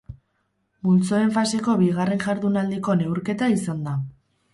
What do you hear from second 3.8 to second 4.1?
da.